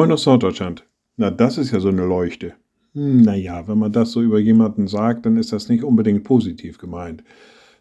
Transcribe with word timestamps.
Freund 0.00 0.12
aus 0.14 0.24
Norddeutschland. 0.24 0.86
Na, 1.18 1.30
das 1.30 1.58
ist 1.58 1.72
ja 1.72 1.78
so 1.78 1.90
eine 1.90 2.06
Leuchte. 2.06 2.54
Hm, 2.94 3.20
naja, 3.20 3.68
wenn 3.68 3.76
man 3.76 3.92
das 3.92 4.12
so 4.12 4.22
über 4.22 4.38
jemanden 4.38 4.88
sagt, 4.88 5.26
dann 5.26 5.36
ist 5.36 5.52
das 5.52 5.68
nicht 5.68 5.84
unbedingt 5.84 6.24
positiv 6.24 6.78
gemeint. 6.78 7.22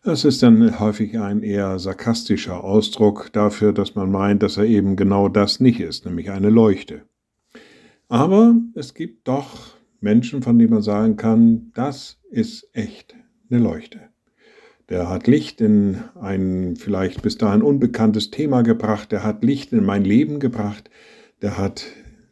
Das 0.04 0.26
ist 0.26 0.44
dann 0.44 0.82
häufig 0.82 1.18
ein 1.18 1.44
eher 1.44 1.79
sarkastischer 1.79 2.62
Ausdruck 2.62 3.32
dafür, 3.32 3.72
dass 3.72 3.96
man 3.96 4.12
meint, 4.12 4.44
dass 4.44 4.58
er 4.58 4.65
eben 4.65 4.97
genau 4.97 5.29
das 5.29 5.62
nicht 5.62 5.79
ist, 5.79 6.05
nämlich 6.05 6.29
eine 6.29 6.50
Leuchte. 6.50 7.04
Aber 8.10 8.54
es 8.76 8.94
gibt 8.94 9.26
doch 9.26 9.78
Menschen, 10.01 10.42
von 10.42 10.60
denen 10.60 10.74
man 10.74 10.81
sagen 10.81 11.15
kann, 11.15 11.72
das 11.74 12.20
ist 12.29 12.67
echt 12.74 13.15
eine 13.49 13.62
Leuchte. 13.62 14.01
Der 14.90 15.08
hat 15.08 15.26
Licht 15.28 15.62
in 15.62 16.04
ein 16.20 16.76
vielleicht 16.76 17.22
bis 17.22 17.38
dahin 17.38 17.62
unbekanntes 17.62 18.30
Thema 18.30 18.62
gebracht, 18.62 19.14
der 19.14 19.23
hat 19.23 19.42
Licht 19.42 19.72
in 19.72 19.86
mein 19.86 20.04
Leben 20.04 20.42
gebracht, 20.42 20.90
der 21.42 21.58
hat 21.58 21.86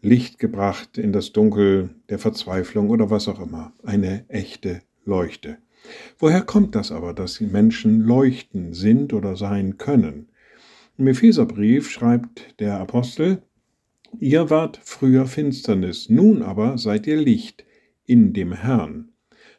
Licht 0.08 0.40
gebracht 0.40 0.98
in 0.98 1.12
das 1.12 1.34
Dunkel 1.34 1.90
der 2.10 2.18
Verzweiflung 2.18 2.90
oder 2.90 3.10
was 3.10 3.28
auch 3.28 3.42
immer. 3.42 3.74
Eine 3.84 4.24
echte 4.30 4.82
Leuchte. 5.04 5.58
Woher 6.18 6.42
kommt 6.42 6.76
das 6.76 6.92
aber, 6.92 7.14
dass 7.14 7.38
die 7.38 7.46
Menschen 7.46 8.02
leuchten 8.02 8.74
sind 8.74 9.12
oder 9.14 9.36
sein 9.36 9.78
können? 9.78 10.30
Im 10.98 11.08
Epheserbrief 11.08 11.90
schreibt 11.90 12.60
der 12.60 12.80
Apostel, 12.80 13.42
Ihr 14.20 14.50
wart 14.50 14.80
früher 14.82 15.26
Finsternis, 15.26 16.10
nun 16.10 16.42
aber 16.42 16.78
seid 16.78 17.05
ihr 17.05 17.18
Licht 17.18 17.66
in 18.05 18.32
dem 18.32 18.54
Herrn. 18.54 19.10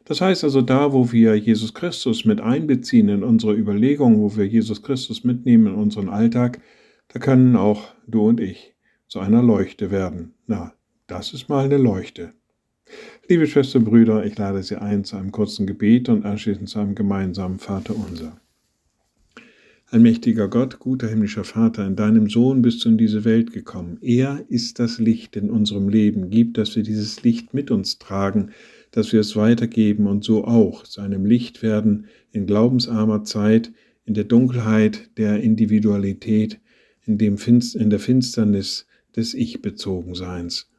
Das 0.05 0.21
heißt 0.21 0.43
also, 0.43 0.61
da, 0.61 0.91
wo 0.91 1.11
wir 1.11 1.35
Jesus 1.35 1.75
Christus 1.75 2.25
mit 2.25 2.41
einbeziehen 2.41 3.09
in 3.09 3.23
unsere 3.23 3.53
Überlegung, 3.53 4.19
wo 4.19 4.35
wir 4.35 4.47
Jesus 4.47 4.81
Christus 4.81 5.23
mitnehmen 5.23 5.67
in 5.67 5.75
unseren 5.75 6.09
Alltag, 6.09 6.59
da 7.09 7.19
können 7.19 7.55
auch 7.55 7.93
du 8.07 8.27
und 8.27 8.39
ich 8.39 8.73
zu 9.09 9.19
einer 9.19 9.41
Leuchte 9.41 9.89
werden. 9.89 10.35
Na, 10.45 10.73
das 11.07 11.33
ist 11.33 11.49
mal 11.49 11.65
eine 11.65 11.77
Leuchte. 11.77 12.31
Liebe 13.27 13.47
Schwestern 13.47 13.83
und 13.83 13.89
Brüder, 13.89 14.23
ich 14.23 14.37
lade 14.37 14.61
Sie 14.61 14.75
ein 14.75 15.03
zu 15.03 15.17
einem 15.17 15.31
kurzen 15.31 15.65
Gebet 15.65 16.09
und 16.09 16.25
anschließend 16.25 16.69
zu 16.69 16.79
einem 16.79 16.93
gemeinsamen 16.93 17.57
Vater 17.57 17.95
unser. 17.95 18.39
Allmächtiger 19.87 20.47
Gott, 20.47 20.77
guter 20.77 21.07
himmlischer 21.07 21.43
Vater, 21.43 21.87
in 21.87 21.95
deinem 21.95 22.29
Sohn 22.29 22.61
bist 22.61 22.85
du 22.85 22.89
in 22.89 22.99
diese 22.99 23.25
Welt 23.25 23.51
gekommen. 23.51 23.97
Er 24.01 24.45
ist 24.47 24.77
das 24.77 24.99
Licht 24.99 25.35
in 25.35 25.49
unserem 25.49 25.89
Leben. 25.89 26.29
Gib, 26.29 26.53
dass 26.53 26.75
wir 26.75 26.83
dieses 26.83 27.23
Licht 27.23 27.55
mit 27.55 27.71
uns 27.71 27.97
tragen, 27.97 28.51
dass 28.91 29.11
wir 29.11 29.21
es 29.21 29.35
weitergeben 29.35 30.05
und 30.05 30.23
so 30.23 30.45
auch 30.45 30.83
zu 30.83 31.01
einem 31.01 31.25
Licht 31.25 31.63
werden 31.63 32.05
in 32.31 32.45
glaubensarmer 32.45 33.23
Zeit, 33.23 33.71
in 34.05 34.13
der 34.13 34.25
Dunkelheit 34.25 35.09
der 35.17 35.41
Individualität, 35.41 36.59
in, 37.07 37.17
dem 37.17 37.39
Finst 37.39 37.75
in 37.75 37.89
der 37.89 37.99
Finsternis 37.99 38.85
des 39.15 39.33
Ich-Bezogenseins. 39.33 40.69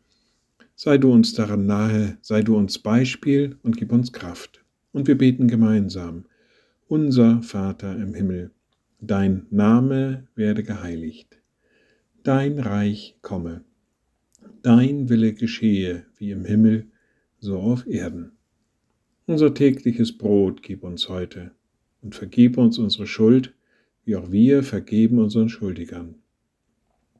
Sei 0.75 0.99
du 0.99 1.13
uns 1.13 1.35
daran 1.35 1.67
nahe, 1.67 2.19
sei 2.23 2.43
du 2.43 2.57
uns 2.57 2.79
Beispiel 2.79 3.59
und 3.63 3.77
gib 3.77 3.93
uns 3.93 4.13
Kraft. 4.13 4.65
Und 4.93 5.07
wir 5.07 5.17
beten 5.17 5.49
gemeinsam. 5.49 6.25
Unser 6.89 7.43
Vater 7.43 7.95
im 7.97 8.15
Himmel 8.15 8.51
dein 9.01 9.47
Name 9.51 10.27
werde 10.35 10.63
geheiligt, 10.63 11.41
dein 12.23 12.59
Reich 12.59 13.17
komme, 13.23 13.65
dein 14.63 15.09
Wille 15.09 15.33
geschehe 15.33 16.05
wie 16.19 16.31
im 16.31 16.45
Himmel, 16.45 16.87
so 17.39 17.59
auf 17.59 17.87
Erden. 17.87 18.33
Unser 19.27 19.55
tägliches 19.55 20.17
Brot 20.17 20.63
gib 20.63 20.85
uns 20.85 21.09
heute 21.09 21.53
und 22.03 22.15
vergib 22.15 22.59
uns 22.59 22.79
unsere 22.79 23.07
Schuld, 23.07 23.55
wie 24.05 24.17
auch 24.17 24.31
wir 24.31 24.63
vergeben 24.63 25.19
unseren 25.19 25.49
Schuldigern. 25.49 26.17